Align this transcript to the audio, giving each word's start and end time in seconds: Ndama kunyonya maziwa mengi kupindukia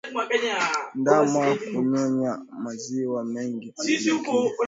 Ndama 0.99 1.43
kunyonya 1.67 2.31
maziwa 2.63 3.23
mengi 3.33 3.67
kupindukia 3.75 4.51